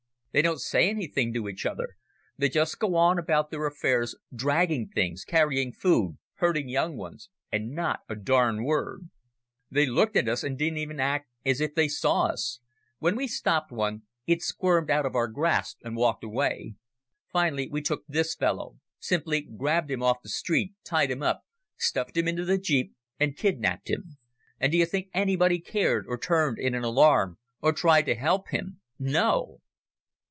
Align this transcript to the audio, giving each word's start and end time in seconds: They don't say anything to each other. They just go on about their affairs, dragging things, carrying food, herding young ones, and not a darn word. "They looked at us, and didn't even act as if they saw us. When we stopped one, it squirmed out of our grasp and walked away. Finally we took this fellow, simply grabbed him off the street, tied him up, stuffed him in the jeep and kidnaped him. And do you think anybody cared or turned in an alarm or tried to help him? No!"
They 0.33 0.41
don't 0.41 0.61
say 0.61 0.87
anything 0.89 1.33
to 1.33 1.49
each 1.49 1.65
other. 1.65 1.97
They 2.37 2.47
just 2.47 2.79
go 2.79 2.95
on 2.95 3.19
about 3.19 3.51
their 3.51 3.65
affairs, 3.67 4.15
dragging 4.33 4.87
things, 4.87 5.25
carrying 5.25 5.73
food, 5.73 6.19
herding 6.35 6.69
young 6.69 6.95
ones, 6.95 7.27
and 7.51 7.71
not 7.71 7.99
a 8.07 8.15
darn 8.15 8.63
word. 8.63 9.09
"They 9.69 9.85
looked 9.85 10.15
at 10.15 10.29
us, 10.29 10.41
and 10.41 10.57
didn't 10.57 10.77
even 10.77 11.01
act 11.01 11.27
as 11.45 11.59
if 11.59 11.75
they 11.75 11.89
saw 11.89 12.27
us. 12.27 12.61
When 12.99 13.17
we 13.17 13.27
stopped 13.27 13.73
one, 13.73 14.03
it 14.25 14.41
squirmed 14.41 14.89
out 14.89 15.05
of 15.05 15.15
our 15.15 15.27
grasp 15.27 15.79
and 15.83 15.97
walked 15.97 16.23
away. 16.23 16.75
Finally 17.33 17.67
we 17.69 17.81
took 17.81 18.05
this 18.07 18.33
fellow, 18.33 18.79
simply 18.99 19.41
grabbed 19.41 19.91
him 19.91 20.01
off 20.01 20.21
the 20.23 20.29
street, 20.29 20.71
tied 20.85 21.11
him 21.11 21.21
up, 21.21 21.43
stuffed 21.75 22.15
him 22.15 22.29
in 22.29 22.35
the 22.37 22.57
jeep 22.57 22.93
and 23.19 23.35
kidnaped 23.35 23.89
him. 23.89 24.15
And 24.61 24.71
do 24.71 24.77
you 24.77 24.85
think 24.85 25.09
anybody 25.13 25.59
cared 25.59 26.05
or 26.07 26.17
turned 26.17 26.57
in 26.57 26.73
an 26.73 26.85
alarm 26.85 27.37
or 27.61 27.73
tried 27.73 28.03
to 28.05 28.15
help 28.15 28.47
him? 28.47 28.79
No!" 28.97 29.59